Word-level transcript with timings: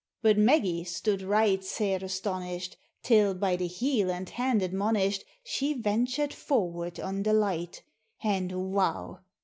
But 0.23 0.35
Maggie 0.35 0.83
stood 0.83 1.21
right 1.21 1.63
sair 1.63 2.03
astonished, 2.03 2.75
Till, 3.03 3.35
by 3.35 3.55
the 3.55 3.67
heel 3.67 4.09
and 4.09 4.27
hand 4.27 4.63
admonished, 4.63 5.23
She 5.43 5.73
ventured 5.73 6.33
forward 6.33 6.99
on 6.99 7.21
the 7.21 7.33
light; 7.33 7.83
And, 8.23 8.73
wow 8.73 9.19